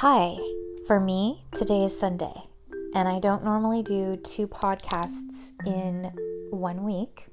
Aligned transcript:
Hi, 0.00 0.36
for 0.86 1.00
me, 1.00 1.46
today 1.54 1.82
is 1.84 1.98
Sunday, 1.98 2.42
and 2.94 3.08
I 3.08 3.18
don't 3.18 3.42
normally 3.42 3.82
do 3.82 4.18
two 4.18 4.46
podcasts 4.46 5.52
in 5.64 6.12
one 6.50 6.84
week. 6.84 7.28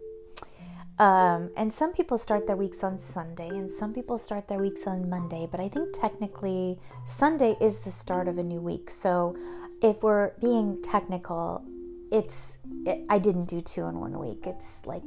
Um, 0.97 1.51
and 1.57 1.73
some 1.73 1.91
people 1.91 2.17
start 2.17 2.47
their 2.47 2.55
weeks 2.55 2.81
on 2.81 2.99
Sunday, 2.99 3.49
and 3.49 3.69
some 3.69 3.93
people 3.93 4.17
start 4.17 4.47
their 4.47 4.59
weeks 4.59 4.87
on 4.87 5.09
Monday, 5.09 5.45
but 5.51 5.59
I 5.59 5.67
think 5.67 5.89
technically 5.91 6.79
Sunday 7.03 7.57
is 7.59 7.81
the 7.81 7.91
start 7.91 8.29
of 8.29 8.37
a 8.37 8.43
new 8.43 8.61
week. 8.61 8.89
So 8.89 9.35
if 9.81 10.01
we're 10.01 10.31
being 10.39 10.81
technical, 10.81 11.65
it's 12.13 12.59
it, 12.85 13.03
I 13.09 13.19
didn't 13.19 13.49
do 13.49 13.59
two 13.59 13.83
in 13.87 13.99
one 13.99 14.17
week. 14.17 14.47
It's 14.47 14.85
like 14.85 15.03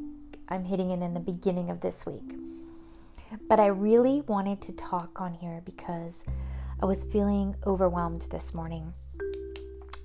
I'm 0.50 0.66
hitting 0.66 0.91
it 0.91 1.00
in 1.00 1.14
the 1.14 1.20
beginning 1.20 1.70
of 1.70 1.81
this 1.81 2.04
week. 2.04 2.34
But 3.48 3.61
I 3.61 3.68
really 3.68 4.20
wanted 4.20 4.61
to 4.61 4.76
talk 4.76 5.23
on 5.23 5.32
here 5.32 5.62
because 5.64 6.23
I 6.80 6.85
was 6.85 7.04
feeling 7.04 7.57
overwhelmed 7.66 8.29
this 8.30 8.54
morning. 8.54 8.93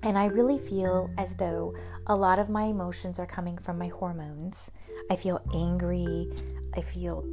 And 0.02 0.18
I 0.18 0.26
really 0.26 0.58
feel 0.58 1.10
as 1.18 1.36
though 1.36 1.74
a 2.06 2.16
lot 2.16 2.38
of 2.38 2.48
my 2.48 2.64
emotions 2.64 3.18
are 3.18 3.26
coming 3.26 3.58
from 3.58 3.78
my 3.78 3.88
hormones. 3.88 4.70
I 5.10 5.16
feel 5.16 5.40
angry. 5.54 6.28
I 6.74 6.80
feel 6.80 7.24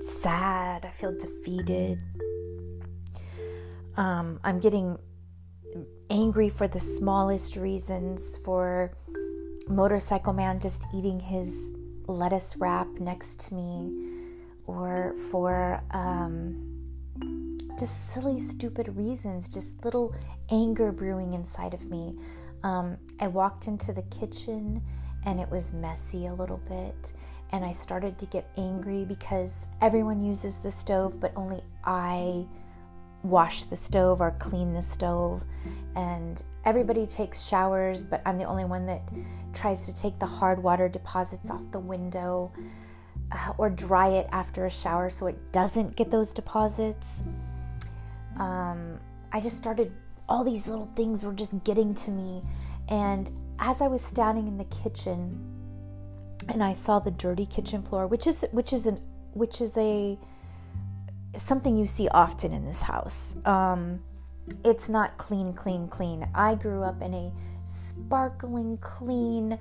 sad. 0.00 0.84
I 0.84 0.90
feel 0.90 1.16
defeated. 1.16 2.02
Um, 3.96 4.40
I'm 4.42 4.58
getting 4.58 4.98
angry 6.10 6.48
for 6.48 6.66
the 6.66 6.80
smallest 6.80 7.56
reasons, 7.56 8.38
for 8.38 8.96
Motorcycle 9.68 10.32
Man 10.32 10.60
just 10.60 10.86
eating 10.94 11.20
his 11.20 11.74
lettuce 12.06 12.56
wrap 12.56 12.88
next 12.98 13.48
to 13.48 13.54
me, 13.54 14.32
or 14.66 15.14
for 15.30 15.82
um, 15.90 16.73
just 17.78 18.12
silly, 18.12 18.38
stupid 18.38 18.88
reasons, 18.96 19.48
just 19.48 19.84
little 19.84 20.14
anger 20.50 20.92
brewing 20.92 21.34
inside 21.34 21.74
of 21.74 21.88
me. 21.90 22.14
Um, 22.62 22.96
I 23.20 23.28
walked 23.28 23.68
into 23.68 23.92
the 23.92 24.02
kitchen 24.02 24.82
and 25.26 25.40
it 25.40 25.50
was 25.50 25.72
messy 25.72 26.26
a 26.26 26.34
little 26.34 26.60
bit. 26.68 27.12
And 27.52 27.64
I 27.64 27.72
started 27.72 28.18
to 28.18 28.26
get 28.26 28.50
angry 28.56 29.04
because 29.04 29.68
everyone 29.80 30.22
uses 30.22 30.58
the 30.58 30.70
stove, 30.70 31.20
but 31.20 31.32
only 31.36 31.62
I 31.84 32.46
wash 33.22 33.64
the 33.64 33.76
stove 33.76 34.20
or 34.20 34.32
clean 34.32 34.72
the 34.72 34.82
stove. 34.82 35.44
And 35.94 36.42
everybody 36.64 37.06
takes 37.06 37.46
showers, 37.46 38.04
but 38.04 38.22
I'm 38.26 38.38
the 38.38 38.44
only 38.44 38.64
one 38.64 38.86
that 38.86 39.10
tries 39.52 39.86
to 39.86 39.94
take 39.94 40.18
the 40.18 40.26
hard 40.26 40.62
water 40.62 40.88
deposits 40.88 41.50
off 41.50 41.70
the 41.70 41.78
window 41.78 42.52
uh, 43.32 43.52
or 43.56 43.70
dry 43.70 44.08
it 44.08 44.28
after 44.32 44.66
a 44.66 44.70
shower 44.70 45.08
so 45.08 45.26
it 45.26 45.52
doesn't 45.52 45.96
get 45.96 46.10
those 46.10 46.32
deposits 46.32 47.24
um, 48.38 49.00
I 49.32 49.40
just 49.40 49.56
started, 49.56 49.92
all 50.28 50.44
these 50.44 50.68
little 50.68 50.90
things 50.96 51.22
were 51.22 51.32
just 51.32 51.62
getting 51.64 51.94
to 51.94 52.10
me. 52.10 52.42
And 52.88 53.30
as 53.58 53.80
I 53.80 53.86
was 53.86 54.02
standing 54.02 54.48
in 54.48 54.58
the 54.58 54.64
kitchen 54.64 55.40
and 56.48 56.62
I 56.62 56.72
saw 56.72 56.98
the 56.98 57.10
dirty 57.10 57.46
kitchen 57.46 57.82
floor, 57.82 58.06
which 58.06 58.26
is, 58.26 58.44
which 58.52 58.72
is 58.72 58.86
an, 58.86 59.00
which 59.32 59.60
is 59.60 59.76
a, 59.78 60.18
something 61.36 61.76
you 61.76 61.86
see 61.86 62.08
often 62.08 62.52
in 62.52 62.64
this 62.64 62.82
house. 62.82 63.36
Um, 63.44 64.02
it's 64.64 64.88
not 64.88 65.16
clean, 65.16 65.54
clean, 65.54 65.88
clean. 65.88 66.28
I 66.34 66.54
grew 66.54 66.82
up 66.82 67.00
in 67.00 67.14
a 67.14 67.32
sparkling, 67.64 68.76
clean, 68.76 69.58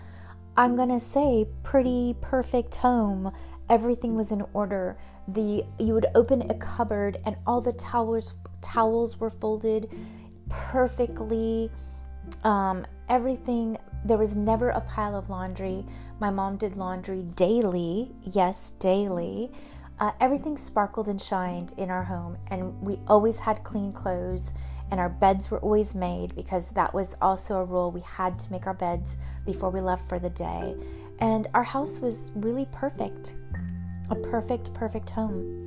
I'm 0.55 0.77
to 0.89 0.99
say 0.99 1.47
pretty 1.63 2.15
perfect 2.21 2.75
home. 2.75 3.31
Everything 3.69 4.15
was 4.15 4.31
in 4.31 4.43
order. 4.53 4.97
The 5.27 5.63
you 5.79 5.93
would 5.93 6.05
open 6.13 6.49
a 6.49 6.53
cupboard 6.53 7.17
and 7.25 7.35
all 7.47 7.59
the 7.59 7.73
towels 7.73 8.33
towels 8.63 9.19
were 9.19 9.29
folded 9.29 9.91
perfectly. 10.49 11.69
Um, 12.43 12.85
everything, 13.09 13.77
there 14.05 14.17
was 14.17 14.35
never 14.35 14.69
a 14.69 14.81
pile 14.81 15.15
of 15.15 15.29
laundry. 15.29 15.85
My 16.19 16.29
mom 16.29 16.57
did 16.57 16.75
laundry 16.77 17.23
daily, 17.35 18.11
yes, 18.23 18.71
daily. 18.71 19.51
Uh, 19.99 20.11
everything 20.19 20.57
sparkled 20.57 21.07
and 21.07 21.21
shined 21.21 21.73
in 21.77 21.89
our 21.89 22.03
home, 22.03 22.37
and 22.47 22.81
we 22.81 22.99
always 23.07 23.39
had 23.39 23.63
clean 23.63 23.93
clothes, 23.93 24.53
and 24.89 24.99
our 24.99 25.09
beds 25.09 25.51
were 25.51 25.59
always 25.59 25.93
made 25.93 26.35
because 26.35 26.71
that 26.71 26.93
was 26.93 27.15
also 27.21 27.59
a 27.59 27.63
rule. 27.63 27.91
We 27.91 28.01
had 28.01 28.39
to 28.39 28.51
make 28.51 28.65
our 28.65 28.73
beds 28.73 29.17
before 29.45 29.69
we 29.69 29.81
left 29.81 30.09
for 30.09 30.17
the 30.17 30.31
day, 30.31 30.75
and 31.19 31.47
our 31.53 31.63
house 31.63 31.99
was 31.99 32.31
really 32.35 32.67
perfect 32.71 33.35
a 34.09 34.15
perfect, 34.15 34.73
perfect 34.73 35.09
home. 35.09 35.62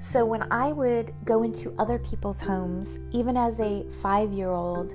So 0.00 0.24
when 0.24 0.50
I 0.52 0.72
would 0.72 1.14
go 1.24 1.42
into 1.42 1.74
other 1.78 1.98
people's 1.98 2.42
homes, 2.42 3.00
even 3.12 3.36
as 3.36 3.60
a 3.60 3.84
five 4.02 4.32
year 4.32 4.50
old, 4.50 4.94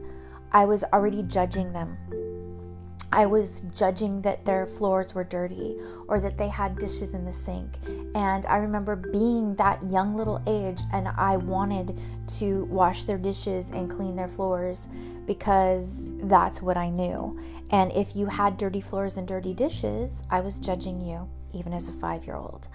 I 0.52 0.66
was 0.66 0.84
already 0.94 1.24
judging 1.24 1.74
them. 1.74 1.98
I 3.14 3.26
was 3.26 3.62
judging 3.76 4.22
that 4.22 4.46
their 4.46 4.66
floors 4.66 5.14
were 5.14 5.26
dirty 5.26 5.76
or 6.08 6.22
that 6.22 6.38
they 6.38 6.48
had 6.48 6.78
dishes 6.78 7.14
in 7.14 7.26
the 7.26 7.32
sink. 7.32 7.78
And 8.16 8.46
I 8.46 8.58
remember 8.58 8.96
being 8.96 9.56
that 9.56 9.84
young 9.84 10.16
little 10.16 10.42
age 10.48 10.80
and 10.94 11.10
I 11.10 11.36
wanted 11.36 12.00
to 12.40 12.66
wash 12.66 13.04
their 13.04 13.18
dishes 13.18 13.72
and 13.72 13.90
clean 13.92 14.16
their 14.16 14.30
floors 14.30 14.88
because 15.26 16.14
that's 16.24 16.62
what 16.62 16.78
I 16.78 16.90
knew. 16.90 17.38
And 17.72 17.92
if 17.92 18.16
you 18.16 18.28
had 18.28 18.58
dirty 18.58 18.82
floors 18.82 19.18
and 19.18 19.28
dirty 19.28 19.54
dishes, 19.54 20.24
I 20.32 20.40
was 20.40 20.60
judging 20.60 21.02
you, 21.02 21.30
even 21.54 21.74
as 21.74 21.90
a 21.90 21.94
five 21.94 22.26
year 22.26 22.38
old. 22.38 22.70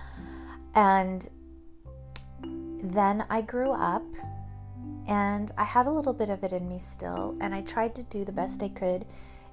And 0.75 1.26
then 2.82 3.25
I 3.31 3.41
grew 3.41 3.72
up 3.72 4.04
and 5.06 5.50
I 5.56 5.64
had 5.64 5.87
a 5.87 5.91
little 5.91 6.12
bit 6.12 6.28
of 6.31 6.42
it 6.42 6.53
in 6.53 6.69
me 6.69 6.78
still, 6.78 7.37
and 7.41 7.54
I 7.54 7.62
tried 7.62 7.94
to 7.97 8.03
do 8.04 8.25
the 8.25 8.32
best 8.32 8.62
I 8.62 8.69
could 8.69 9.06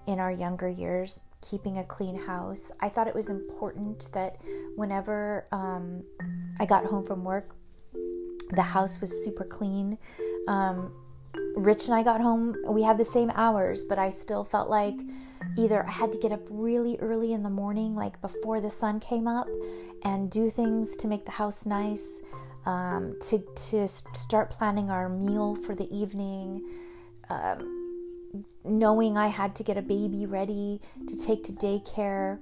in 0.07 0.19
our 0.19 0.31
younger 0.31 0.67
years, 0.67 1.21
keeping 1.41 1.77
a 1.77 1.83
clean 1.83 2.19
house. 2.19 2.71
I 2.79 2.89
thought 2.89 3.07
it 3.07 3.15
was 3.15 3.29
important 3.29 4.09
that 4.13 4.37
whenever 4.75 5.45
um, 5.51 6.03
I 6.59 6.65
got 6.65 6.85
home 6.85 7.03
from 7.03 7.23
work, 7.23 7.55
the 8.51 8.61
house 8.63 8.99
was 8.99 9.23
super 9.23 9.43
clean. 9.43 9.97
Um, 10.47 10.93
Rich 11.55 11.85
and 11.85 11.93
I 11.93 12.03
got 12.03 12.19
home, 12.19 12.55
we 12.67 12.81
had 12.81 12.97
the 12.97 13.05
same 13.05 13.31
hours, 13.35 13.83
but 13.83 13.99
I 13.99 14.09
still 14.09 14.43
felt 14.43 14.69
like 14.69 14.95
either 15.57 15.85
I 15.85 15.91
had 15.91 16.11
to 16.11 16.17
get 16.17 16.31
up 16.31 16.41
really 16.49 16.97
early 16.99 17.31
in 17.33 17.43
the 17.43 17.49
morning, 17.49 17.95
like 17.95 18.19
before 18.21 18.59
the 18.59 18.69
sun 18.69 18.99
came 18.99 19.27
up, 19.27 19.47
and 20.03 20.31
do 20.31 20.49
things 20.49 20.95
to 20.97 21.07
make 21.07 21.25
the 21.25 21.31
house 21.31 21.65
nice 21.65 22.21
um, 22.65 23.17
to, 23.29 23.43
to 23.69 23.87
start 23.87 24.51
planning 24.51 24.89
our 24.89 25.09
meal 25.09 25.55
for 25.55 25.75
the 25.75 25.93
evening, 25.95 26.63
um, 27.29 28.45
knowing 28.63 29.17
I 29.17 29.27
had 29.27 29.55
to 29.55 29.63
get 29.63 29.77
a 29.77 29.81
baby 29.81 30.25
ready 30.25 30.81
to 31.07 31.17
take 31.17 31.43
to 31.43 31.51
daycare, 31.51 32.39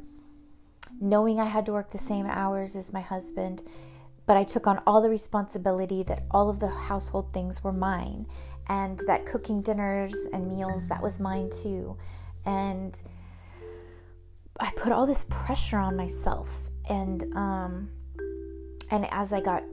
knowing 1.00 1.40
I 1.40 1.46
had 1.46 1.66
to 1.66 1.72
work 1.72 1.92
the 1.92 1.98
same 1.98 2.26
hours 2.26 2.76
as 2.76 2.94
my 2.94 3.02
husband. 3.02 3.64
But 4.28 4.38
I 4.38 4.44
took 4.44 4.68
on 4.68 4.82
all 4.86 5.02
the 5.02 5.10
responsibility 5.10 6.04
that 6.04 6.24
all 6.30 6.50
of 6.50 6.60
the 6.60 6.70
household 6.70 7.34
things 7.34 7.64
were 7.64 7.74
mine, 7.74 8.28
and 8.70 9.00
that 9.08 9.26
cooking 9.26 9.62
dinners 9.62 10.16
and 10.32 10.48
meals, 10.48 10.88
that 10.88 11.02
was 11.02 11.20
mine 11.20 11.50
too. 11.50 11.98
And 12.46 13.02
I 14.60 14.72
put 14.76 14.92
all 14.92 15.08
this 15.08 15.26
pressure 15.30 15.78
on 15.78 15.98
myself. 15.98 16.70
And, 16.88 17.24
um, 17.36 17.90
and 18.92 19.08
as 19.12 19.34
I 19.34 19.42
got 19.42 19.64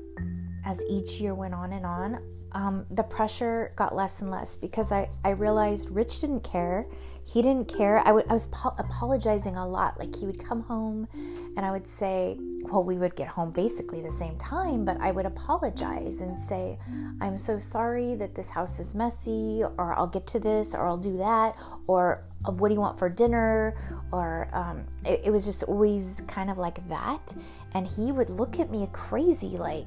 as 0.69 0.85
each 0.87 1.19
year 1.19 1.35
went 1.35 1.55
on 1.55 1.73
and 1.73 1.87
on, 1.87 2.23
um, 2.53 2.87
the 2.91 3.03
pressure 3.03 3.73
got 3.75 3.95
less 3.95 4.21
and 4.21 4.31
less 4.31 4.57
because 4.57 4.93
I, 4.93 5.09
I 5.25 5.31
realized 5.31 5.91
Rich 5.91 6.21
didn't 6.21 6.45
care. 6.45 6.87
He 7.27 7.41
didn't 7.41 7.69
care. 7.69 8.01
I, 8.07 8.13
would, 8.13 8.27
I 8.29 8.35
was 8.35 8.49
po- 8.49 8.75
apologizing 8.79 9.57
a 9.57 9.67
lot. 9.67 9.99
Like 9.99 10.15
he 10.15 10.27
would 10.27 10.43
come 10.43 10.63
home 10.63 11.09
and 11.57 11.65
I 11.65 11.71
would 11.71 11.87
say, 11.87 12.39
well, 12.71 12.85
we 12.85 12.99
would 12.99 13.17
get 13.17 13.29
home 13.29 13.51
basically 13.51 14.03
the 14.03 14.11
same 14.11 14.37
time, 14.37 14.85
but 14.85 14.99
I 15.01 15.11
would 15.11 15.25
apologize 15.25 16.21
and 16.21 16.39
say, 16.39 16.79
I'm 17.21 17.39
so 17.39 17.59
sorry 17.59 18.15
that 18.17 18.35
this 18.35 18.51
house 18.51 18.79
is 18.79 18.95
messy, 18.95 19.63
or 19.79 19.95
I'll 19.99 20.07
get 20.07 20.27
to 20.29 20.41
this, 20.41 20.75
or 20.75 20.87
I'll 20.87 20.99
do 20.99 21.17
that, 21.17 21.57
or 21.87 22.25
uh, 22.45 22.53
what 22.53 22.69
do 22.69 22.75
you 22.75 22.81
want 22.81 22.99
for 22.99 23.09
dinner? 23.09 23.75
Or 24.13 24.49
um, 24.53 24.85
it, 25.05 25.23
it 25.25 25.31
was 25.31 25.47
just 25.47 25.63
always 25.65 26.23
kind 26.29 26.51
of 26.51 26.59
like 26.59 26.87
that. 26.89 27.35
And 27.73 27.87
he 27.87 28.13
would 28.13 28.29
look 28.29 28.61
at 28.61 28.71
me 28.71 28.89
crazy, 28.93 29.57
like, 29.59 29.87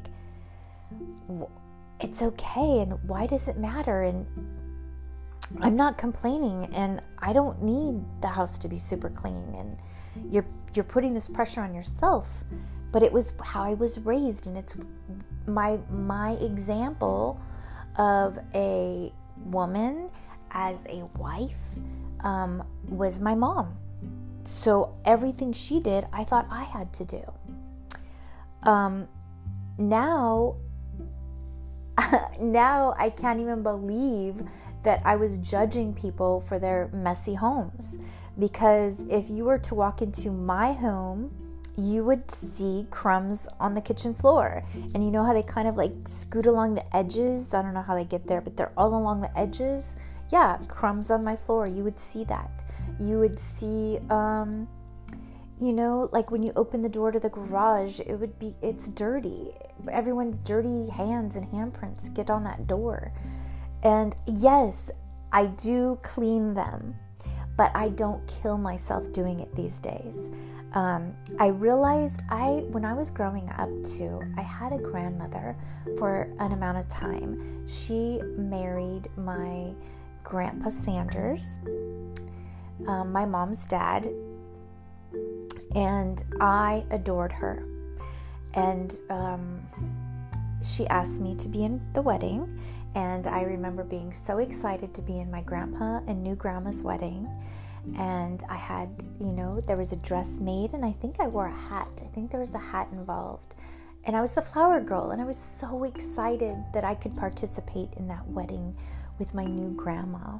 it's 1.99 2.21
okay 2.21 2.79
and 2.79 3.01
why 3.07 3.27
does 3.27 3.47
it 3.47 3.57
matter? 3.57 4.03
And 4.03 4.25
I'm 5.59 5.75
not 5.75 5.97
complaining 5.97 6.73
and 6.73 7.01
I 7.19 7.33
don't 7.33 7.61
need 7.61 8.01
the 8.21 8.29
house 8.29 8.57
to 8.59 8.67
be 8.67 8.77
super 8.77 9.09
clean 9.09 9.53
and 9.55 9.77
you're 10.31 10.45
you're 10.73 10.85
putting 10.85 11.13
this 11.13 11.27
pressure 11.27 11.61
on 11.61 11.73
yourself 11.73 12.43
but 12.91 13.03
it 13.03 13.11
was 13.11 13.33
how 13.43 13.63
I 13.63 13.73
was 13.73 13.99
raised 13.99 14.47
and 14.47 14.57
it's 14.57 14.75
my 15.47 15.79
my 15.89 16.31
example 16.33 17.39
of 17.97 18.39
a 18.55 19.11
woman 19.45 20.09
as 20.51 20.85
a 20.87 21.05
wife 21.17 21.77
um, 22.21 22.63
was 22.87 23.19
my 23.19 23.35
mom. 23.35 23.77
So 24.43 24.95
everything 25.05 25.53
she 25.53 25.79
did 25.79 26.05
I 26.13 26.23
thought 26.23 26.47
I 26.49 26.63
had 26.63 26.93
to 26.93 27.05
do. 27.05 27.23
Um, 28.63 29.07
now 29.77 30.55
now 32.39 32.95
I 32.97 33.09
can't 33.09 33.39
even 33.39 33.63
believe 33.63 34.43
that 34.83 35.01
I 35.05 35.15
was 35.15 35.37
judging 35.37 35.93
people 35.93 36.41
for 36.41 36.59
their 36.59 36.89
messy 36.93 37.35
homes. 37.35 37.97
Because 38.39 39.03
if 39.09 39.29
you 39.29 39.45
were 39.45 39.59
to 39.59 39.75
walk 39.75 40.01
into 40.01 40.31
my 40.31 40.73
home, 40.73 41.31
you 41.77 42.03
would 42.03 42.29
see 42.29 42.87
crumbs 42.89 43.47
on 43.59 43.73
the 43.73 43.81
kitchen 43.81 44.13
floor. 44.13 44.63
And 44.93 45.03
you 45.03 45.11
know 45.11 45.23
how 45.23 45.33
they 45.33 45.43
kind 45.43 45.67
of 45.67 45.77
like 45.77 45.93
scoot 46.05 46.45
along 46.45 46.75
the 46.75 46.95
edges? 46.95 47.53
I 47.53 47.61
don't 47.61 47.73
know 47.73 47.81
how 47.81 47.95
they 47.95 48.05
get 48.05 48.27
there, 48.27 48.41
but 48.41 48.57
they're 48.57 48.73
all 48.77 48.95
along 48.95 49.21
the 49.21 49.37
edges. 49.37 49.95
Yeah, 50.31 50.57
crumbs 50.67 51.11
on 51.11 51.23
my 51.23 51.35
floor. 51.35 51.67
You 51.67 51.83
would 51.83 51.99
see 51.99 52.23
that. 52.25 52.63
You 52.99 53.19
would 53.19 53.37
see, 53.39 53.99
um, 54.09 54.67
you 55.61 55.71
know, 55.71 56.09
like 56.11 56.31
when 56.31 56.41
you 56.41 56.51
open 56.55 56.81
the 56.81 56.89
door 56.89 57.11
to 57.11 57.19
the 57.19 57.29
garage, 57.29 57.99
it 57.99 58.15
would 58.15 58.39
be, 58.39 58.55
it's 58.61 58.87
dirty. 58.89 59.51
Everyone's 59.91 60.39
dirty 60.39 60.89
hands 60.89 61.35
and 61.35 61.45
handprints 61.47 62.13
get 62.13 62.29
on 62.29 62.43
that 62.45 62.67
door. 62.67 63.13
And 63.83 64.15
yes, 64.25 64.89
I 65.31 65.45
do 65.45 65.99
clean 66.01 66.53
them, 66.55 66.95
but 67.57 67.71
I 67.75 67.89
don't 67.89 68.25
kill 68.27 68.57
myself 68.57 69.11
doing 69.11 69.39
it 69.39 69.53
these 69.55 69.79
days. 69.79 70.31
Um, 70.73 71.13
I 71.39 71.47
realized 71.47 72.23
I, 72.29 72.63
when 72.69 72.85
I 72.85 72.93
was 72.93 73.11
growing 73.11 73.49
up 73.51 73.69
too, 73.83 74.21
I 74.37 74.41
had 74.41 74.71
a 74.71 74.77
grandmother 74.77 75.55
for 75.97 76.33
an 76.39 76.53
amount 76.53 76.77
of 76.77 76.87
time. 76.87 77.67
She 77.67 78.21
married 78.35 79.09
my 79.17 79.73
grandpa 80.23 80.69
Sanders, 80.69 81.59
um, 82.87 83.11
my 83.11 83.25
mom's 83.25 83.67
dad, 83.67 84.07
and 85.75 86.23
I 86.39 86.83
adored 86.91 87.31
her. 87.31 87.63
And 88.53 88.97
um, 89.09 89.61
she 90.63 90.87
asked 90.87 91.21
me 91.21 91.35
to 91.35 91.47
be 91.47 91.63
in 91.63 91.81
the 91.93 92.01
wedding, 92.01 92.59
and 92.95 93.27
I 93.27 93.43
remember 93.43 93.83
being 93.83 94.11
so 94.11 94.39
excited 94.39 94.93
to 94.93 95.01
be 95.01 95.19
in 95.19 95.31
my 95.31 95.41
grandpa 95.41 96.01
and 96.07 96.21
new 96.21 96.35
grandma's 96.35 96.83
wedding. 96.83 97.29
And 97.97 98.43
I 98.49 98.55
had, 98.55 98.89
you 99.19 99.31
know, 99.31 99.61
there 99.61 99.77
was 99.77 99.91
a 99.91 99.95
dress 99.97 100.39
made, 100.39 100.73
and 100.73 100.85
I 100.85 100.91
think 100.91 101.19
I 101.19 101.27
wore 101.27 101.47
a 101.47 101.55
hat. 101.55 102.01
I 102.03 102.07
think 102.13 102.29
there 102.29 102.39
was 102.39 102.53
a 102.53 102.59
hat 102.59 102.89
involved. 102.91 103.55
And 104.03 104.15
I 104.15 104.21
was 104.21 104.33
the 104.33 104.41
flower 104.41 104.81
girl, 104.81 105.11
and 105.11 105.21
I 105.21 105.25
was 105.25 105.37
so 105.37 105.83
excited 105.83 106.57
that 106.73 106.83
I 106.83 106.95
could 106.95 107.15
participate 107.15 107.93
in 107.97 108.07
that 108.07 108.27
wedding 108.27 108.75
with 109.17 109.33
my 109.33 109.45
new 109.45 109.73
grandma. 109.75 110.39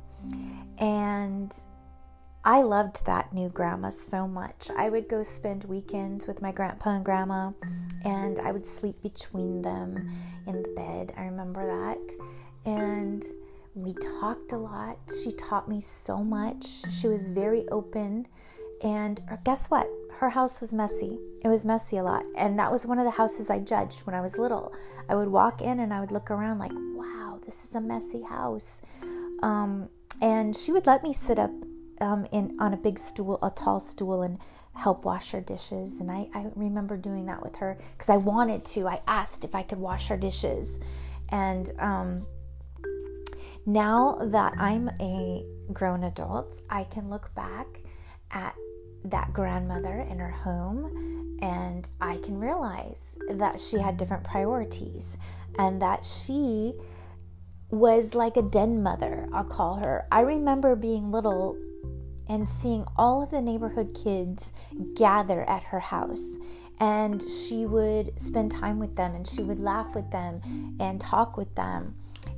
And 0.78 1.56
I 2.44 2.62
loved 2.62 3.06
that 3.06 3.34
new 3.34 3.50
grandma 3.50 3.90
so 3.90 4.28
much. 4.28 4.70
I 4.76 4.90
would 4.90 5.08
go 5.08 5.24
spend 5.24 5.66
weekends 5.66 6.28
with 6.28 6.42
my 6.42 6.52
grandpa 6.52 6.96
and 6.96 7.06
grandma, 7.06 7.52
and 8.04 8.40
I 8.40 8.52
would 8.52 8.66
sleep 8.66 9.02
between 9.04 9.62
them 9.62 10.10
in 10.48 10.64
the 10.64 10.70
bed. 10.70 11.14
I 11.18 11.26
remember 11.26 11.66
that 11.66 12.16
and 12.66 13.24
we 13.74 13.94
talked 14.20 14.52
a 14.52 14.58
lot. 14.58 14.98
She 15.24 15.32
taught 15.32 15.70
me 15.70 15.82
so 15.82 16.24
much. 16.24 16.66
She 16.92 17.08
was 17.08 17.28
very 17.30 17.68
open. 17.70 18.28
And 18.84 19.22
uh, 19.32 19.38
guess 19.44 19.70
what? 19.70 19.88
Her 20.14 20.30
house 20.30 20.62
was 20.62 20.74
messy. 20.74 21.20
It 21.44 21.48
was 21.48 21.66
messy 21.66 21.98
a 21.98 22.04
lot. 22.04 22.26
And 22.36 22.60
that 22.60 22.72
was 22.72 22.86
one 22.86 23.00
of 23.00 23.06
the 23.06 23.12
houses 23.12 23.50
I 23.50 23.60
judged 23.60 24.02
when 24.02 24.16
I 24.16 24.22
was 24.22 24.38
little. 24.38 24.74
I 25.10 25.16
would 25.16 25.30
walk 25.30 25.62
in 25.62 25.80
and 25.80 25.94
I 25.94 26.00
would 26.00 26.12
look 26.12 26.30
around 26.30 26.60
like, 26.60 26.74
wow, 26.74 27.40
this 27.46 27.64
is 27.64 27.76
a 27.76 27.82
messy 27.82 28.24
house. 28.24 28.82
Um, 29.42 29.90
and 30.22 30.56
she 30.56 30.72
would 30.72 30.86
let 30.86 31.02
me 31.02 31.14
sit 31.14 31.40
up 31.40 31.52
um, 32.02 32.26
in 32.32 32.58
on 32.60 32.74
a 32.74 32.78
big 32.78 33.00
stool, 33.00 33.40
a 33.42 33.50
tall 33.50 33.80
stool, 33.80 34.24
and 34.24 34.40
help 34.74 35.06
wash 35.06 35.32
her 35.32 35.42
dishes. 35.42 36.00
And 36.00 36.12
I, 36.12 36.28
I 36.34 36.48
remember 36.56 36.98
doing 36.98 37.26
that 37.28 37.42
with 37.42 37.56
her 37.58 37.78
because 37.94 38.10
I 38.10 38.18
wanted 38.18 38.66
to. 38.66 38.88
I 38.88 39.02
asked 39.08 39.44
if 39.44 39.56
I 39.56 39.64
could 39.64 39.80
wash 39.80 40.08
her 40.08 40.18
dishes. 40.18 40.80
And 41.30 41.72
um, 41.80 42.26
now 43.66 44.18
that 44.22 44.54
I'm 44.58 44.90
a 45.00 45.46
grown 45.72 46.04
adult, 46.04 46.62
I 46.70 46.84
can 46.86 47.10
look 47.10 47.34
back 47.36 47.68
at 48.32 48.56
that 49.06 49.34
grandmother 49.34 50.06
in 50.10 50.20
her 50.20 50.32
home 50.32 51.38
and 51.42 51.90
I 52.00 52.18
can 52.18 52.38
realize 52.38 53.18
that 53.30 53.60
she 53.60 53.80
had 53.80 53.98
different 53.98 54.24
priorities 54.24 55.18
and 55.58 55.82
that 55.82 56.06
she 56.06 56.74
was 57.70 58.14
like 58.14 58.38
a 58.38 58.42
den 58.42 58.84
mother, 58.84 59.28
I'll 59.34 59.44
call 59.44 59.76
her. 59.76 60.06
I 60.12 60.22
remember 60.22 60.76
being 60.76 61.12
little 61.12 61.58
and 62.30 62.48
seeing 62.48 62.86
all 62.98 63.24
of 63.24 63.32
the 63.32 63.42
neighborhood 63.42 63.98
kids 64.04 64.54
gather 64.96 65.48
at 65.50 65.64
her 65.64 65.80
house. 65.80 66.38
And 66.80 67.22
she 67.22 67.66
would 67.66 68.20
spend 68.20 68.52
time 68.52 68.80
with 68.80 68.96
them 68.96 69.14
and 69.14 69.28
she 69.28 69.44
would 69.44 69.60
laugh 69.60 69.94
with 69.94 70.10
them 70.12 70.42
and 70.80 71.00
talk 71.00 71.38
with 71.38 71.54
them. 71.56 71.96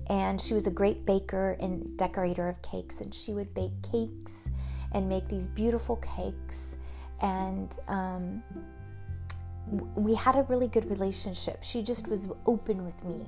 And 0.08 0.42
she 0.42 0.54
was 0.54 0.68
a 0.68 0.72
great 0.72 1.06
baker 1.06 1.56
and 1.60 1.98
decorator 1.98 2.50
of 2.50 2.62
cakes 2.62 3.00
and 3.00 3.14
she 3.14 3.34
would 3.34 3.54
bake 3.54 3.72
cakes 3.90 4.50
and 4.92 5.08
make 5.08 5.28
these 5.28 5.48
beautiful 5.48 5.96
cakes. 5.98 6.78
And 7.22 7.78
um, 7.88 8.44
we 9.96 10.14
had 10.14 10.36
a 10.36 10.44
really 10.44 10.68
good 10.68 10.90
relationship. 10.90 11.64
She 11.64 11.82
just 11.82 12.08
was 12.08 12.30
open 12.46 12.84
with 12.84 13.04
me. 13.04 13.28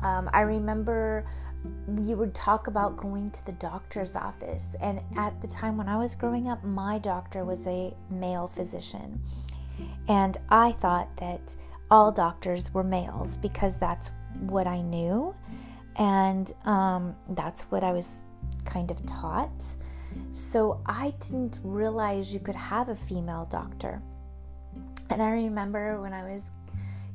Um, 0.00 0.28
i 0.32 0.40
remember 0.40 1.24
we 1.86 2.14
would 2.14 2.34
talk 2.34 2.66
about 2.66 2.96
going 2.96 3.30
to 3.30 3.44
the 3.46 3.52
doctor's 3.52 4.16
office 4.16 4.76
and 4.80 5.00
at 5.16 5.40
the 5.40 5.48
time 5.48 5.76
when 5.76 5.88
i 5.88 5.96
was 5.96 6.14
growing 6.14 6.48
up 6.48 6.62
my 6.62 6.98
doctor 6.98 7.44
was 7.44 7.66
a 7.66 7.94
male 8.10 8.46
physician 8.46 9.20
and 10.08 10.36
i 10.50 10.72
thought 10.72 11.14
that 11.16 11.56
all 11.90 12.12
doctors 12.12 12.72
were 12.74 12.84
males 12.84 13.38
because 13.38 13.78
that's 13.78 14.10
what 14.40 14.66
i 14.66 14.80
knew 14.80 15.34
and 15.96 16.52
um, 16.64 17.14
that's 17.30 17.62
what 17.70 17.84
I 17.84 17.92
was 17.92 18.22
kind 18.64 18.90
of 18.90 19.04
taught. 19.06 19.64
So 20.32 20.80
I 20.86 21.14
didn't 21.20 21.60
realize 21.62 22.32
you 22.32 22.40
could 22.40 22.56
have 22.56 22.88
a 22.88 22.96
female 22.96 23.46
doctor. 23.50 24.02
And 25.10 25.22
I 25.22 25.30
remember 25.30 26.00
when 26.00 26.12
I 26.12 26.30
was 26.30 26.50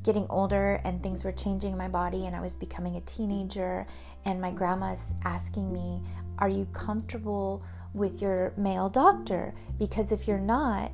getting 0.09 0.25
older 0.31 0.81
and 0.85 1.03
things 1.03 1.23
were 1.23 1.31
changing 1.31 1.73
in 1.73 1.77
my 1.77 1.87
body 1.87 2.25
and 2.25 2.35
I 2.35 2.41
was 2.41 2.57
becoming 2.57 2.95
a 2.95 3.01
teenager, 3.01 3.85
and 4.25 4.41
my 4.41 4.49
grandma's 4.49 5.13
asking 5.23 5.71
me, 5.71 6.01
Are 6.39 6.49
you 6.49 6.65
comfortable 6.73 7.63
with 7.93 8.19
your 8.19 8.51
male 8.57 8.89
doctor? 8.89 9.53
Because 9.77 10.11
if 10.11 10.27
you're 10.27 10.39
not, 10.39 10.91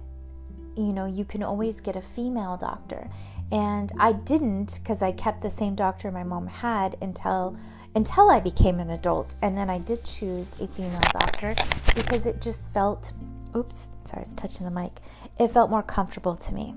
you 0.75 0.91
know, 0.91 1.05
you 1.05 1.23
can 1.23 1.43
always 1.43 1.79
get 1.79 1.95
a 1.95 2.01
female 2.01 2.57
doctor. 2.57 3.09
And 3.53 3.89
I 3.97 4.11
didn't 4.11 4.79
because 4.83 5.01
I 5.01 5.13
kept 5.13 5.41
the 5.41 5.49
same 5.49 5.75
doctor 5.75 6.11
my 6.11 6.25
mom 6.25 6.47
had 6.47 6.97
until 7.01 7.57
until 7.95 8.29
I 8.29 8.41
became 8.41 8.81
an 8.81 8.89
adult. 8.89 9.35
And 9.41 9.57
then 9.57 9.69
I 9.69 9.77
did 9.77 10.03
choose 10.03 10.51
a 10.59 10.67
female 10.67 10.99
doctor 11.13 11.55
because 11.95 12.25
it 12.25 12.41
just 12.41 12.73
felt, 12.73 13.13
oops, 13.55 13.91
sorry, 14.03 14.17
I 14.17 14.27
was 14.27 14.33
touching 14.33 14.65
the 14.65 14.71
mic. 14.71 14.99
It 15.39 15.51
felt 15.51 15.69
more 15.69 15.83
comfortable 15.83 16.35
to 16.35 16.53
me. 16.53 16.75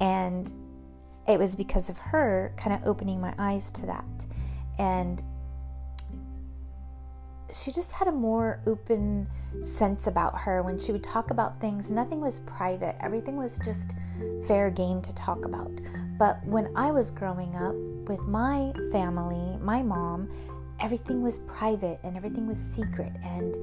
And 0.00 0.52
it 1.28 1.38
was 1.38 1.54
because 1.56 1.90
of 1.90 1.98
her 1.98 2.52
kind 2.56 2.74
of 2.74 2.86
opening 2.86 3.20
my 3.20 3.34
eyes 3.38 3.70
to 3.72 3.86
that. 3.86 4.26
And 4.78 5.22
she 7.52 7.72
just 7.72 7.92
had 7.92 8.08
a 8.08 8.12
more 8.12 8.60
open 8.66 9.26
sense 9.62 10.06
about 10.06 10.38
her 10.38 10.62
when 10.62 10.78
she 10.78 10.92
would 10.92 11.02
talk 11.02 11.30
about 11.30 11.60
things. 11.60 11.90
Nothing 11.90 12.20
was 12.20 12.40
private, 12.40 12.96
everything 13.00 13.36
was 13.36 13.58
just 13.64 13.94
fair 14.46 14.70
game 14.70 15.02
to 15.02 15.14
talk 15.14 15.44
about. 15.44 15.72
But 16.18 16.44
when 16.44 16.70
I 16.76 16.90
was 16.90 17.10
growing 17.10 17.54
up 17.56 17.74
with 18.08 18.20
my 18.28 18.72
family, 18.92 19.56
my 19.60 19.82
mom, 19.82 20.30
everything 20.80 21.22
was 21.22 21.40
private 21.40 21.98
and 22.02 22.16
everything 22.16 22.46
was 22.46 22.58
secret. 22.58 23.12
And 23.24 23.56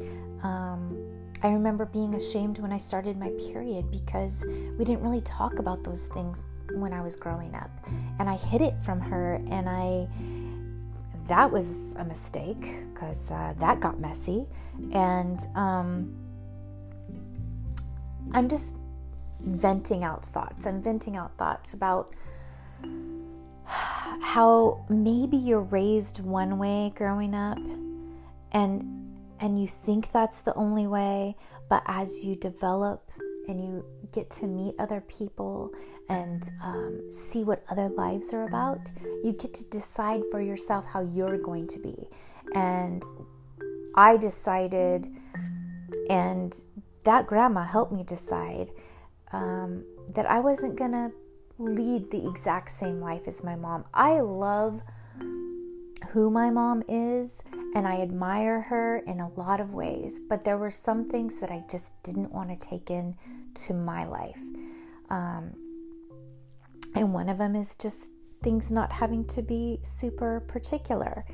um, 0.44 0.98
I 1.44 1.50
remember 1.50 1.86
being 1.86 2.16
ashamed 2.16 2.60
when 2.60 2.72
I 2.72 2.78
started 2.78 3.18
my 3.18 3.30
period 3.52 3.92
because 3.92 4.44
we 4.78 4.86
didn't 4.86 5.02
really 5.02 5.22
talk 5.22 5.60
about 5.60 5.84
those 5.84 6.08
things 6.08 6.48
when 6.81 6.93
I 6.93 7.01
was 7.01 7.15
growing 7.15 7.55
up. 7.55 7.69
And 8.19 8.29
I 8.29 8.36
hid 8.36 8.62
it 8.62 8.75
from 8.84 9.00
her, 9.01 9.36
and 9.50 9.69
I 9.69 10.07
that 11.27 11.51
was 11.51 11.96
a 11.96 12.05
mistake 12.05 12.86
because 12.93 13.31
uh, 13.31 13.53
that 13.60 13.79
got 13.79 14.00
messy. 14.00 14.46
And 14.93 15.39
um, 15.55 16.15
I'm 18.34 18.48
just 18.48 18.74
venting 19.41 20.03
out 20.03 20.25
thoughts. 20.25 20.65
I'm 20.65 20.81
venting 20.81 21.15
out 21.17 21.38
thoughts 21.38 21.74
about 21.74 22.13
how 23.65 24.86
maybe 24.89 25.38
you're 25.38 25.62
raised 25.62 26.24
one 26.24 26.57
way 26.57 26.93
growing 26.96 27.34
up 27.34 27.57
and 28.51 28.93
and 29.39 29.62
you 29.62 29.67
think 29.67 30.12
that's 30.12 30.41
the 30.41 30.53
only 30.55 30.88
way, 30.88 31.36
but 31.69 31.84
as 31.86 32.25
you 32.25 32.36
develop 32.36 33.12
and 33.48 33.63
you 33.63 33.86
get 34.12 34.30
to 34.30 34.48
meet 34.48 34.75
other 34.80 35.01
people 35.01 35.72
and 36.10 36.50
um, 36.63 37.12
see 37.12 37.44
what 37.44 37.63
other 37.70 37.89
lives 37.89 38.34
are 38.34 38.48
about, 38.48 38.92
you 39.24 39.34
get 39.34 39.54
to 39.54 39.66
decide 39.70 40.22
for 40.32 40.42
yourself 40.42 40.86
how 40.86 41.01
you're 41.01 41.38
going 41.38 41.68
to 41.68 41.80
be. 41.80 42.08
And 42.54 43.04
I 43.96 44.18
decided, 44.18 45.08
and 46.10 46.56
that 47.04 47.27
grandma 47.27 47.66
helped 47.66 47.92
me 47.92 48.04
decide 48.04 48.70
um, 49.32 49.84
that 50.13 50.25
I 50.25 50.39
wasn't 50.39 50.77
gonna 50.77 51.12
lead 51.58 52.12
the 52.12 52.27
exact 52.27 52.70
same 52.70 53.01
life 53.01 53.27
as 53.27 53.44
my 53.44 53.56
mom. 53.56 53.86
I 53.94 54.20
love 54.20 54.82
who 56.12 56.30
my 56.30 56.50
mom 56.50 56.84
is 56.88 57.44
and 57.76 57.88
I 57.88 58.02
admire 58.02 58.62
her 58.62 58.98
in 59.00 59.20
a 59.20 59.30
lot 59.30 59.60
of 59.60 59.74
ways, 59.74 60.20
but 60.20 60.44
there 60.44 60.58
were 60.58 60.72
some 60.72 61.10
things 61.10 61.40
that 61.40 61.52
I 61.52 61.64
just 61.70 62.02
didn't 62.04 62.32
want 62.32 62.50
to 62.50 62.68
take 62.68 62.90
in 62.90 63.16
to 63.66 63.74
my 63.74 64.06
life. 64.06 64.42
Um, 65.10 65.54
and 66.96 67.14
one 67.14 67.30
of 67.30 67.38
them 67.38 67.56
is 67.56 67.76
just 67.76 68.12
things 68.42 68.72
not 68.72 68.92
having 68.92 69.26
to 69.26 69.42
be 69.42 69.80
super 69.82 70.40
particular 70.48 71.26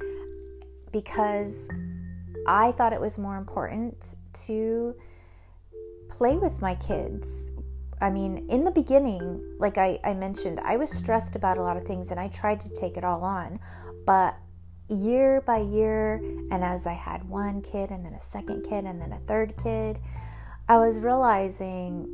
because 0.92 1.68
I 2.48 2.72
thought 2.74 2.94
it 2.94 3.02
was 3.02 3.18
more 3.18 3.38
important 3.38 4.16
to 4.46 4.96
play 6.10 6.38
with 6.38 6.62
my 6.62 6.76
kids. 6.76 7.52
I 8.02 8.10
mean, 8.10 8.48
in 8.50 8.64
the 8.66 8.72
beginning, 8.72 9.56
like 9.60 9.78
I, 9.78 10.00
I 10.04 10.14
mentioned, 10.14 10.60
I 10.60 10.78
was 10.78 10.92
stressed 10.92 11.36
about 11.36 11.58
a 11.58 11.62
lot 11.62 11.78
of 11.78 11.86
things 11.86 12.12
and 12.12 12.20
I 12.20 12.28
tried 12.28 12.60
to 12.62 12.74
take 12.74 12.98
it 12.98 13.04
all 13.04 13.24
on. 13.24 13.60
But 14.06 14.36
year 14.94 15.42
by 15.42 15.58
year, 15.58 16.16
and 16.52 16.64
as 16.64 16.88
I 16.88 16.94
had 16.94 17.28
one 17.28 17.62
kid 17.62 17.90
and 17.90 18.06
then 18.06 18.14
a 18.14 18.20
second 18.20 18.64
kid 18.64 18.86
and 18.86 19.02
then 19.02 19.12
a 19.12 19.20
third 19.28 19.56
kid, 19.62 20.00
I 20.68 20.78
was 20.78 21.00
realizing 21.00 22.08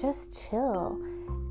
just 0.00 0.48
chill 0.48 1.00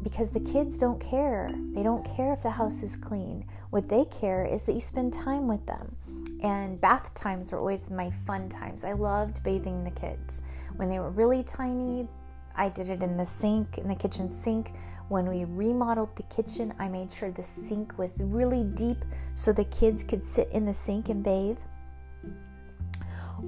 because 0.04 0.32
the 0.32 0.40
kids 0.40 0.78
don't 0.78 1.00
care. 1.00 1.52
They 1.74 1.84
don't 1.84 2.06
care 2.06 2.32
if 2.32 2.44
the 2.44 2.52
house 2.52 2.84
is 2.84 2.96
clean. 2.96 3.46
What 3.72 3.90
they 3.90 4.06
care 4.06 4.46
is 4.46 4.64
that 4.64 4.74
you 4.74 4.80
spend 4.80 5.14
time 5.14 5.48
with 5.48 5.66
them. 5.66 5.96
And 6.44 6.80
bath 6.80 7.14
times 7.16 7.52
were 7.52 7.58
always 7.58 7.90
my 7.90 8.12
fun 8.12 8.48
times. 8.48 8.86
I 8.86 8.94
loved 8.94 9.44
bathing 9.44 9.84
the 9.84 9.92
kids. 9.92 10.44
When 10.76 10.90
they 10.90 11.00
were 11.00 11.10
really 11.10 11.44
tiny, 11.44 12.08
I 12.56 12.70
did 12.70 12.90
it 12.90 13.02
in 13.02 13.18
the 13.18 13.26
sink, 13.26 13.78
in 13.78 13.88
the 13.88 13.96
kitchen 13.96 14.32
sink. 14.32 14.72
When 15.10 15.28
we 15.28 15.46
remodeled 15.46 16.16
the 16.16 16.24
kitchen, 16.24 16.74
I 16.80 16.90
made 16.90 17.14
sure 17.14 17.32
the 17.32 17.44
sink 17.44 17.98
was 17.98 18.16
really 18.20 18.64
deep 18.64 19.06
so 19.36 19.54
the 19.54 19.64
kids 19.64 20.04
could 20.04 20.24
sit 20.24 20.50
in 20.52 20.66
the 20.66 20.74
sink 20.74 21.10
and 21.10 21.24
bathe. 21.24 21.60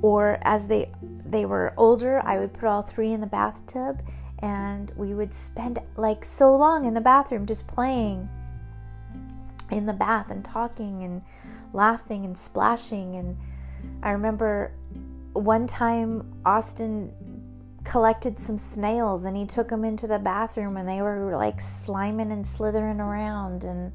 Or 0.01 0.39
as 0.41 0.67
they 0.67 0.91
they 1.25 1.45
were 1.45 1.73
older, 1.75 2.21
I 2.23 2.39
would 2.39 2.53
put 2.53 2.63
all 2.65 2.81
three 2.81 3.11
in 3.11 3.21
the 3.21 3.27
bathtub 3.27 4.01
and 4.39 4.91
we 4.95 5.13
would 5.13 5.33
spend 5.33 5.79
like 5.97 6.23
so 6.23 6.55
long 6.55 6.85
in 6.85 6.93
the 6.93 7.01
bathroom 7.01 7.45
just 7.45 7.67
playing 7.67 8.29
in 9.71 9.85
the 9.85 9.93
bath 9.93 10.31
and 10.31 10.43
talking 10.43 11.03
and 11.03 11.21
laughing 11.73 12.25
and 12.25 12.37
splashing 12.37 13.15
and 13.15 13.37
I 14.01 14.11
remember 14.11 14.71
one 15.33 15.67
time 15.67 16.41
Austin 16.45 17.13
collected 17.83 18.39
some 18.39 18.57
snails 18.57 19.25
and 19.25 19.35
he 19.35 19.45
took 19.45 19.69
them 19.69 19.83
into 19.83 20.07
the 20.07 20.19
bathroom 20.19 20.77
and 20.77 20.87
they 20.87 21.01
were 21.01 21.35
like 21.35 21.57
sliming 21.57 22.31
and 22.31 22.45
slithering 22.45 22.99
around 22.99 23.63
and 23.63 23.91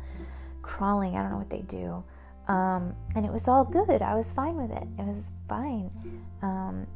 crawling. 0.63 1.17
I 1.17 1.23
don't 1.23 1.31
know 1.31 1.39
what 1.39 1.51
they 1.51 1.63
do. 1.63 2.03
Um, 2.49 2.95
and 3.15 3.25
it 3.25 3.33
was 3.33 3.49
all 3.49 3.65
good. 3.65 4.03
I 4.03 4.15
was 4.15 4.33
fine 4.33 4.57
with 4.57 4.71
it. 4.71 4.87
It 4.99 5.07
was 5.07 5.33
fine. 5.49 5.91
Um, 6.43 6.87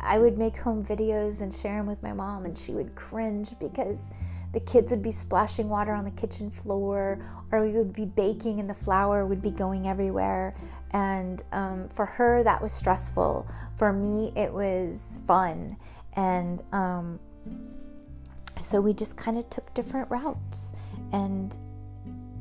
I 0.00 0.18
would 0.18 0.36
make 0.36 0.56
home 0.56 0.84
videos 0.84 1.40
and 1.40 1.54
share 1.54 1.78
them 1.78 1.86
with 1.86 2.02
my 2.02 2.12
mom, 2.12 2.44
and 2.44 2.58
she 2.58 2.72
would 2.72 2.94
cringe 2.94 3.58
because 3.58 4.10
the 4.52 4.60
kids 4.60 4.92
would 4.92 5.02
be 5.02 5.10
splashing 5.10 5.68
water 5.68 5.92
on 5.92 6.04
the 6.04 6.10
kitchen 6.10 6.50
floor, 6.50 7.24
or 7.50 7.62
we 7.62 7.72
would 7.72 7.92
be 7.92 8.04
baking 8.04 8.60
and 8.60 8.68
the 8.68 8.74
flour 8.74 9.24
would 9.24 9.40
be 9.40 9.50
going 9.50 9.88
everywhere. 9.88 10.54
And 10.94 11.42
um, 11.50 11.88
for 11.88 12.06
her, 12.06 12.44
that 12.44 12.62
was 12.62 12.72
stressful. 12.72 13.48
For 13.76 13.92
me, 13.92 14.32
it 14.36 14.52
was 14.52 15.18
fun. 15.26 15.76
And 16.14 16.62
um, 16.72 17.18
so 18.60 18.80
we 18.80 18.94
just 18.94 19.16
kind 19.16 19.36
of 19.36 19.50
took 19.50 19.74
different 19.74 20.08
routes. 20.08 20.72
And 21.12 21.58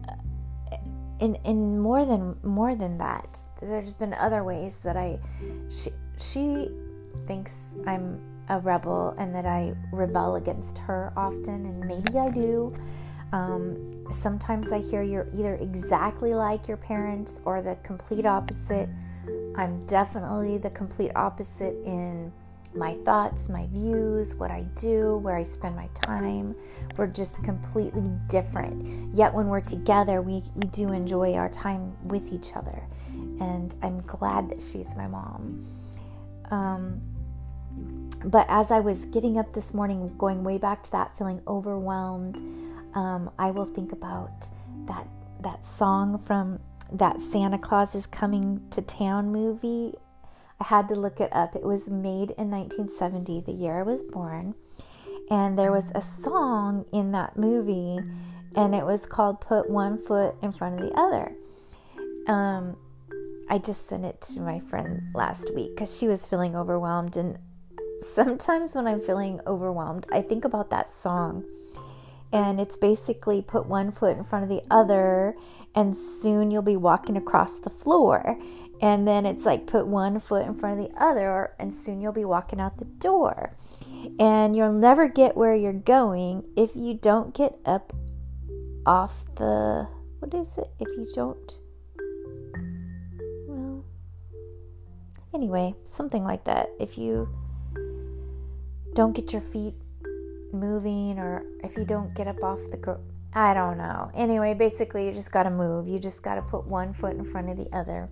uh, 0.08 0.78
in, 1.20 1.36
in 1.44 1.80
more 1.80 2.06
than 2.06 2.38
more 2.44 2.76
than 2.76 3.00
that, 3.00 3.40
there's 3.60 3.96
been 3.96 4.14
other 4.14 4.44
ways 4.44 4.80
that 4.82 4.96
I 4.96 5.18
she 5.72 5.90
she 6.20 6.70
thinks 7.26 7.74
I'm 7.88 8.22
a 8.50 8.60
rebel 8.60 9.16
and 9.18 9.34
that 9.34 9.48
I 9.48 9.74
rebel 9.92 10.36
against 10.36 10.78
her 10.78 11.12
often, 11.18 11.66
and 11.66 11.80
maybe 11.80 12.20
I 12.20 12.30
do. 12.30 12.76
Um, 13.34 14.06
sometimes 14.12 14.72
I 14.72 14.80
hear 14.80 15.02
you're 15.02 15.28
either 15.34 15.56
exactly 15.56 16.36
like 16.36 16.68
your 16.68 16.78
parents 16.78 17.42
or 17.46 17.64
the 17.64 17.76
complete 17.84 18.28
opposite. 18.28 18.88
I'm 19.56 19.86
definitely 19.88 20.60
the 20.60 20.70
complete 20.70 21.12
opposite 21.16 21.76
in 21.84 22.32
my 22.76 22.94
thoughts, 23.06 23.50
my 23.50 23.66
views, 23.68 24.36
what 24.36 24.52
I 24.52 24.62
do, 24.76 25.18
where 25.18 25.36
I 25.36 25.44
spend 25.44 25.76
my 25.76 25.90
time. 25.96 26.56
We're 26.96 27.08
just 27.08 27.44
completely 27.44 28.10
different. 28.28 29.16
Yet 29.16 29.34
when 29.34 29.48
we're 29.48 29.62
together, 29.62 30.22
we, 30.22 30.44
we 30.56 30.68
do 30.70 30.92
enjoy 30.92 31.34
our 31.34 31.50
time 31.50 31.96
with 32.08 32.32
each 32.32 32.56
other. 32.56 32.84
And 33.40 33.74
I'm 33.82 34.02
glad 34.02 34.50
that 34.50 34.62
she's 34.62 34.96
my 34.96 35.08
mom. 35.08 35.66
Um, 36.52 37.02
but 38.26 38.46
as 38.48 38.72
I 38.72 38.80
was 38.80 39.06
getting 39.06 39.40
up 39.40 39.54
this 39.54 39.74
morning, 39.74 40.16
going 40.18 40.44
way 40.44 40.60
back 40.60 40.84
to 40.84 40.92
that, 40.92 41.18
feeling 41.18 41.42
overwhelmed, 41.48 42.40
um, 42.96 43.32
I 43.38 43.52
will 43.52 43.66
think 43.66 43.92
about 43.92 44.48
that 44.86 45.08
that 45.42 45.66
song 45.66 46.18
from 46.20 46.60
that 46.92 47.20
Santa 47.20 47.58
Claus 47.58 47.96
is 47.96 48.08
Coming 48.08 48.62
to 48.70 48.82
Town 48.82 49.32
movie. 49.32 49.94
I 50.60 50.66
had 50.66 50.88
to 50.90 50.96
look 50.96 51.20
it 51.20 51.34
up. 51.34 51.56
It 51.56 51.64
was 51.64 51.90
made 51.90 52.32
in 52.32 52.50
1970, 52.50 53.42
the 53.42 53.52
year 53.52 53.80
I 53.80 53.84
was 53.84 54.04
born. 54.04 54.56
And 55.30 55.58
there 55.58 55.72
was 55.72 55.92
a 55.96 56.02
song 56.02 56.86
in 56.94 57.12
that 57.12 57.36
movie, 57.36 58.00
and 58.56 58.76
it 58.76 58.86
was 58.86 59.06
called 59.06 59.42
Put 59.42 59.70
One 59.70 59.98
Foot 59.98 60.36
in 60.42 60.52
Front 60.52 60.80
of 60.80 60.90
the 60.90 60.96
Other. 60.96 61.36
Um, 62.28 62.78
I 63.50 63.58
just 63.58 63.88
sent 63.88 64.06
it 64.06 64.22
to 64.22 64.42
my 64.42 64.60
friend 64.60 65.02
last 65.14 65.54
week 65.54 65.76
because 65.76 65.98
she 65.98 66.08
was 66.08 66.26
feeling 66.26 66.56
overwhelmed. 66.56 67.18
And 67.18 67.40
sometimes 68.02 68.76
when 68.76 68.88
I'm 68.88 69.02
feeling 69.02 69.42
overwhelmed, 69.48 70.06
I 70.12 70.22
think 70.22 70.46
about 70.46 70.70
that 70.70 70.90
song 70.90 71.44
and 72.34 72.60
it's 72.60 72.76
basically 72.76 73.44
put 73.44 73.68
one 73.68 73.92
foot 73.92 74.18
in 74.18 74.24
front 74.24 74.44
of 74.44 74.50
the 74.50 74.64
other 74.72 75.36
and 75.76 75.96
soon 75.96 76.50
you'll 76.50 76.64
be 76.64 76.76
walking 76.76 77.16
across 77.16 77.60
the 77.60 77.70
floor. 77.70 78.40
And 78.82 79.08
then 79.08 79.26
it's 79.26 79.46
like 79.46 79.68
put 79.68 79.88
one 79.88 80.20
foot 80.20 80.46
in 80.46 80.56
front 80.56 80.80
of 80.80 80.86
the 80.86 81.02
other 81.02 81.54
and 81.60 81.74
soon 81.74 82.02
you'll 82.02 82.12
be 82.12 82.26
walking 82.26 82.60
out 82.60 82.80
the 82.80 82.86
door. 82.86 83.56
And 84.20 84.56
you'll 84.56 84.74
never 84.74 85.08
get 85.08 85.38
where 85.38 85.56
you're 85.56 85.74
going 85.74 86.44
if 86.58 86.76
you 86.76 86.96
don't 86.96 87.34
get 87.34 87.58
up 87.66 87.94
off 88.86 89.24
the 89.36 89.88
what 90.20 90.34
is 90.34 90.58
it? 90.58 90.68
If 90.80 90.88
you 90.98 91.08
don't 91.14 91.60
well 93.48 93.86
anyway 95.34 95.76
something 95.86 96.24
like 96.24 96.46
that. 96.46 96.70
If 96.80 96.98
you 96.98 97.30
don't 98.94 99.14
get 99.14 99.34
your 99.34 99.42
feet 99.42 99.76
moving 100.54 101.20
or 101.20 101.44
if 101.64 101.78
you 101.78 101.86
don't 101.86 102.14
get 102.16 102.28
up 102.28 102.44
off 102.44 102.60
the 102.72 102.78
gro- 102.78 103.02
I 103.34 103.54
don't 103.54 103.78
know. 103.78 104.12
Anyway, 104.14 104.54
basically 104.54 105.08
you 105.08 105.12
just 105.12 105.32
got 105.32 105.44
to 105.44 105.50
move. 105.50 105.88
You 105.88 106.00
just 106.00 106.22
got 106.22 106.36
to 106.36 106.42
put 106.42 106.68
one 106.68 106.94
foot 106.94 107.16
in 107.16 107.26
front 107.26 107.50
of 107.50 107.58
the 107.58 107.68
other. 107.76 108.10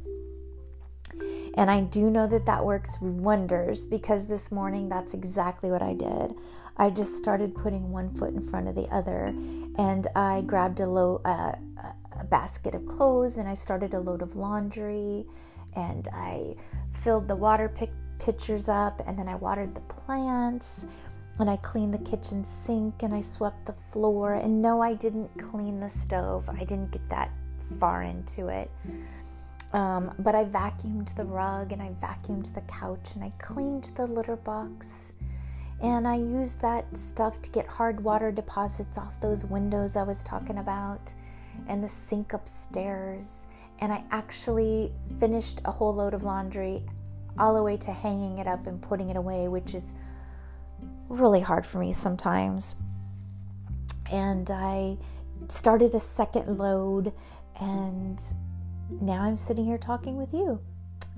And 1.56 1.70
I 1.70 1.82
do 1.82 2.10
know 2.10 2.28
that 2.28 2.46
that 2.46 2.66
works 2.66 3.00
wonders 3.02 3.86
because 3.86 4.28
this 4.28 4.52
morning 4.52 4.90
that's 4.90 5.14
exactly 5.14 5.70
what 5.70 5.82
I 5.82 5.94
did. 5.94 6.34
I 6.78 6.90
just 6.90 7.18
started 7.18 7.54
putting 7.54 7.92
one 7.92 8.14
foot 8.16 8.34
in 8.34 8.42
front 8.42 8.68
of 8.68 8.76
the 8.76 8.88
other 8.88 9.28
and 9.78 10.08
I 10.16 10.42
grabbed 10.42 10.80
a, 10.80 10.88
lo- 10.88 11.22
uh, 11.26 11.54
a 12.20 12.24
basket 12.24 12.74
of 12.74 12.86
clothes 12.86 13.38
and 13.38 13.48
I 13.48 13.54
started 13.54 13.94
a 13.94 14.00
load 14.00 14.22
of 14.22 14.36
laundry 14.36 15.26
and 15.76 16.08
I 16.14 16.56
filled 16.92 17.28
the 17.28 17.36
water 17.36 17.70
pic- 17.70 17.92
pitchers 18.20 18.70
up 18.70 19.02
and 19.06 19.20
then 19.20 19.28
I 19.28 19.36
watered 19.36 19.76
the 19.76 19.82
plants 19.82 20.86
and 21.42 21.50
I 21.50 21.58
cleaned 21.58 21.94
the 21.94 22.10
kitchen 22.10 22.46
sink 22.46 23.04
and 23.04 23.14
I 23.14 23.22
swept 23.22 23.66
the 23.66 23.74
floor. 23.92 24.36
And 24.36 24.62
no, 24.62 24.82
I 24.82 24.94
didn't 24.94 25.36
clean 25.38 25.80
the 25.80 25.90
stove, 25.90 26.50
I 26.50 26.64
didn't 26.64 26.92
get 26.92 27.10
that 27.10 27.32
far 27.80 28.04
into 28.04 28.48
it. 28.48 28.70
Um, 29.74 30.14
but 30.20 30.36
I 30.36 30.46
vacuumed 30.46 31.16
the 31.16 31.24
rug 31.24 31.72
and 31.72 31.82
I 31.82 31.92
vacuumed 32.02 32.54
the 32.54 32.62
couch 32.62 33.16
and 33.16 33.24
I 33.24 33.32
cleaned 33.40 33.92
the 33.96 34.06
litter 34.06 34.36
box. 34.36 35.14
And 35.82 36.08
I 36.08 36.16
used 36.16 36.62
that 36.62 36.86
stuff 36.96 37.42
to 37.42 37.50
get 37.50 37.66
hard 37.66 38.04
water 38.04 38.32
deposits 38.32 38.98
off 38.98 39.20
those 39.20 39.46
windows 39.46 39.96
I 39.96 40.04
was 40.04 40.24
talking 40.24 40.60
about 40.60 41.12
and 41.68 41.84
the 41.84 41.88
sink 41.88 42.34
upstairs. 42.34 43.48
And 43.80 43.92
I 43.92 44.04
actually 44.12 44.92
finished 45.20 45.62
a 45.66 45.72
whole 45.72 45.94
load 45.94 46.14
of 46.14 46.24
laundry 46.24 46.84
all 47.40 47.56
the 47.56 47.64
way 47.64 47.78
to 47.78 47.92
hanging 47.92 48.38
it 48.38 48.46
up 48.46 48.68
and 48.68 48.80
putting 48.82 49.10
it 49.10 49.16
away, 49.16 49.48
which 49.48 49.74
is 49.74 49.94
really 51.12 51.42
hard 51.42 51.66
for 51.66 51.80
me 51.80 51.94
sometimes. 51.94 52.76
And 54.12 54.50
I 54.50 54.98
started 55.48 55.96
a 55.96 56.00
second 56.00 56.58
load, 56.58 57.14
and 57.60 58.22
now 59.02 59.22
I'm 59.22 59.36
sitting 59.36 59.66
here 59.66 59.78
talking 59.78 60.18
with 60.18 60.34
you. 60.34 60.60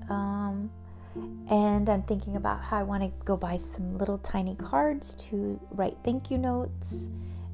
Um, 0.08 0.70
and 1.48 1.88
I'm 1.88 2.02
thinking 2.02 2.36
about 2.36 2.62
how 2.62 2.78
I 2.78 2.82
want 2.82 3.02
to 3.02 3.24
go 3.24 3.36
buy 3.36 3.58
some 3.58 3.96
little 3.98 4.18
tiny 4.18 4.56
cards 4.56 5.14
to 5.28 5.60
write 5.70 5.96
thank 6.04 6.30
you 6.30 6.38
notes, 6.38 7.08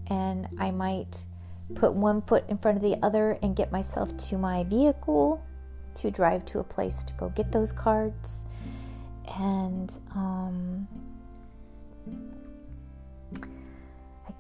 and 0.07 0.49
I 0.59 0.71
might 0.71 1.27
put 1.75 1.93
one 1.93 2.23
foot 2.23 2.45
in 2.49 2.59
front 2.59 2.77
of 2.77 2.83
the 2.83 2.97
other 3.03 3.39
and 3.43 3.55
get 3.55 3.71
myself 3.71 4.17
to 4.17 4.39
my 4.39 4.65
vehicle 4.65 5.43
to 5.95 6.11
drive 6.11 6.45
to 6.47 6.59
a 6.59 6.65
place 6.65 7.05
to 7.05 7.15
go 7.15 7.29
get 7.31 7.53
those 7.53 7.73
cards. 7.73 8.47
And 9.39 9.97
um, 10.15 10.89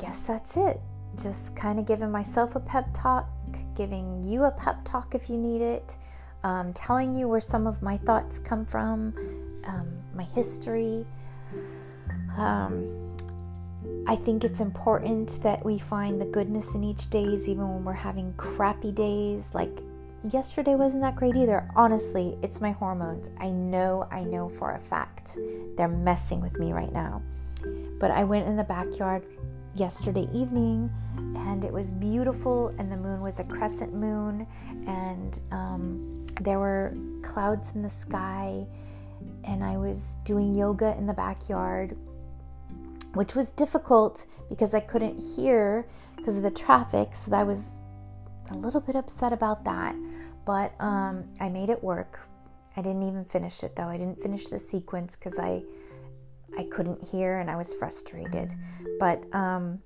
guess 0.00 0.22
that's 0.22 0.56
it. 0.56 0.80
Just 1.20 1.54
kind 1.54 1.78
of 1.78 1.86
giving 1.86 2.10
myself 2.10 2.56
a 2.56 2.60
pep 2.60 2.88
talk, 2.94 3.28
giving 3.76 4.24
you 4.24 4.44
a 4.44 4.50
pep 4.50 4.78
talk 4.84 5.14
if 5.14 5.28
you 5.28 5.36
need 5.36 5.60
it, 5.60 5.96
um, 6.42 6.72
telling 6.72 7.14
you 7.14 7.28
where 7.28 7.40
some 7.40 7.66
of 7.66 7.82
my 7.82 7.98
thoughts 7.98 8.38
come 8.38 8.64
from, 8.64 9.14
um, 9.64 9.88
my 10.14 10.24
history. 10.24 11.04
Um, 12.36 13.16
I 14.06 14.16
think 14.16 14.44
it's 14.44 14.60
important 14.60 15.40
that 15.42 15.64
we 15.64 15.78
find 15.78 16.20
the 16.20 16.26
goodness 16.26 16.74
in 16.74 16.84
each 16.84 17.10
days, 17.10 17.48
even 17.48 17.68
when 17.68 17.84
we're 17.84 17.92
having 17.92 18.32
crappy 18.34 18.92
days. 18.92 19.54
Like 19.54 19.80
yesterday 20.30 20.74
wasn't 20.74 21.02
that 21.02 21.16
great 21.16 21.36
either. 21.36 21.68
Honestly, 21.76 22.36
it's 22.42 22.60
my 22.60 22.72
hormones. 22.72 23.30
I 23.38 23.50
know, 23.50 24.08
I 24.10 24.24
know 24.24 24.48
for 24.48 24.72
a 24.72 24.78
fact 24.78 25.36
they're 25.76 25.88
messing 25.88 26.40
with 26.40 26.58
me 26.58 26.72
right 26.72 26.92
now. 26.92 27.22
But 27.98 28.10
I 28.10 28.24
went 28.24 28.48
in 28.48 28.56
the 28.56 28.64
backyard 28.64 29.24
yesterday 29.74 30.28
evening 30.32 30.90
and 31.36 31.64
it 31.64 31.72
was 31.72 31.90
beautiful, 31.90 32.68
and 32.78 32.90
the 32.90 32.96
moon 32.96 33.20
was 33.20 33.40
a 33.40 33.44
crescent 33.44 33.94
moon, 33.94 34.46
and 34.86 35.40
um, 35.50 36.26
there 36.40 36.58
were 36.58 36.96
clouds 37.22 37.74
in 37.74 37.82
the 37.82 37.90
sky, 37.90 38.66
and 39.44 39.62
I 39.64 39.76
was 39.76 40.16
doing 40.24 40.54
yoga 40.54 40.96
in 40.96 41.06
the 41.06 41.14
backyard 41.14 41.96
which 43.14 43.34
was 43.34 43.52
difficult 43.52 44.26
because 44.48 44.74
I 44.74 44.80
couldn't 44.80 45.20
hear 45.20 45.86
because 46.16 46.36
of 46.36 46.42
the 46.42 46.50
traffic. 46.50 47.14
So 47.14 47.34
I 47.34 47.42
was 47.42 47.66
a 48.50 48.56
little 48.56 48.80
bit 48.80 48.96
upset 48.96 49.32
about 49.32 49.64
that. 49.64 49.94
But 50.44 50.72
um, 50.80 51.24
I 51.40 51.48
made 51.48 51.70
it 51.70 51.82
work. 51.82 52.20
I 52.76 52.82
didn't 52.82 53.02
even 53.02 53.24
finish 53.24 53.62
it 53.62 53.76
though. 53.76 53.88
I 53.88 53.96
didn't 53.96 54.22
finish 54.22 54.48
the 54.48 54.58
sequence 54.58 55.16
because 55.16 55.38
I 55.38 55.62
I 56.58 56.64
couldn't 56.64 57.08
hear 57.08 57.38
and 57.38 57.50
I 57.50 57.56
was 57.56 57.72
frustrated. 57.72 58.52
But 58.98 59.24
um, 59.34 59.80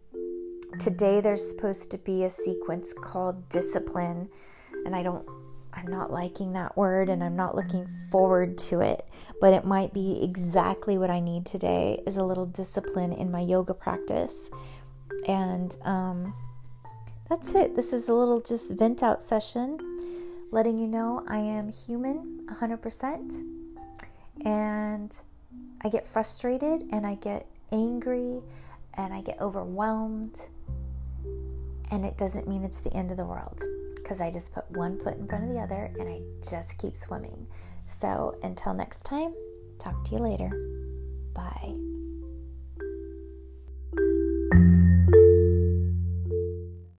today 0.78 1.20
there's 1.20 1.48
supposed 1.48 1.90
to 1.92 1.98
be 1.98 2.24
a 2.24 2.30
sequence 2.30 2.92
called 2.92 3.48
discipline, 3.48 4.28
and 4.84 4.94
I 4.94 5.02
don't 5.02 5.28
I'm 5.76 5.86
not 5.86 6.12
liking 6.12 6.52
that 6.52 6.76
word 6.76 7.08
and 7.08 7.22
I'm 7.22 7.36
not 7.36 7.54
looking 7.54 7.88
forward 8.10 8.56
to 8.58 8.80
it, 8.80 9.06
but 9.40 9.52
it 9.52 9.64
might 9.64 9.92
be 9.92 10.22
exactly 10.22 10.96
what 10.96 11.10
I 11.10 11.20
need 11.20 11.44
today 11.44 12.02
is 12.06 12.16
a 12.16 12.24
little 12.24 12.46
discipline 12.46 13.12
in 13.12 13.30
my 13.30 13.40
yoga 13.40 13.74
practice. 13.74 14.50
And 15.26 15.76
um, 15.82 16.34
that's 17.28 17.54
it. 17.54 17.74
This 17.74 17.92
is 17.92 18.08
a 18.08 18.14
little 18.14 18.40
just 18.40 18.78
vent 18.78 19.02
out 19.02 19.22
session, 19.22 19.78
letting 20.50 20.78
you 20.78 20.86
know 20.86 21.24
I 21.26 21.38
am 21.38 21.72
human 21.72 22.46
100%. 22.48 23.42
And 24.44 25.16
I 25.82 25.88
get 25.88 26.06
frustrated 26.06 26.84
and 26.92 27.06
I 27.06 27.16
get 27.16 27.46
angry 27.72 28.40
and 28.94 29.12
I 29.12 29.20
get 29.20 29.40
overwhelmed. 29.40 30.40
And 31.90 32.04
it 32.04 32.16
doesn't 32.16 32.48
mean 32.48 32.64
it's 32.64 32.80
the 32.80 32.92
end 32.94 33.10
of 33.10 33.16
the 33.16 33.24
world 33.24 33.62
because 33.96 34.20
I 34.20 34.30
just 34.30 34.54
put 34.54 34.68
one 34.70 34.98
foot 34.98 35.16
in 35.16 35.26
front 35.26 35.44
of 35.44 35.50
the 35.50 35.60
other 35.60 35.92
and 35.98 36.08
I 36.08 36.20
just 36.48 36.78
keep 36.78 36.96
swimming. 36.96 37.46
So 37.86 38.38
until 38.42 38.74
next 38.74 39.04
time, 39.04 39.34
talk 39.78 40.04
to 40.04 40.12
you 40.12 40.18
later. 40.18 40.50
Bye. 41.34 41.93